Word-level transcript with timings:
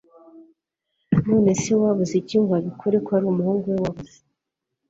nonese 1.25 1.69
we 1.79 1.85
abuziki 1.91 2.35
ngo 2.41 2.53
abikore 2.59 2.95
ko 3.05 3.09
arumuhungu 3.17 3.65
we 3.71 3.77
wabuze! 3.83 4.17